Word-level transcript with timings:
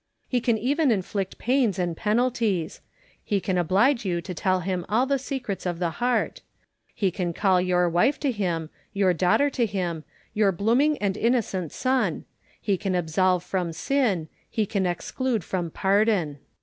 He 0.27 0.41
can 0.41 0.57
even 0.57 0.89
inflict 0.89 1.37
pains 1.37 1.77
and 1.77 1.95
penalties; 1.95 2.81
he 3.23 3.39
can 3.39 3.55
oblige 3.55 4.03
you 4.03 4.19
to 4.19 4.33
tell 4.33 4.61
him 4.61 4.83
all 4.89 5.05
the 5.05 5.19
secrets 5.19 5.63
of 5.67 5.77
the 5.77 5.91
heart: 6.01 6.41
he 6.95 7.11
can 7.11 7.33
call 7.33 7.61
your 7.61 7.87
wife 7.87 8.19
to 8.21 8.31
him, 8.31 8.71
your 8.93 9.13
daughter 9.13 9.51
to 9.51 9.67
him, 9.67 10.03
your 10.33 10.51
blooming 10.51 10.97
and 10.97 11.15
innocent 11.17 11.71
son; 11.71 12.25
he 12.59 12.77
can 12.77 12.95
absolve 12.95 13.43
from 13.43 13.71
sin; 13.73 14.27
he 14.49 14.65
can 14.65 14.87
exclude 14.87 15.43
from 15.43 15.69
pardon. 15.69 16.39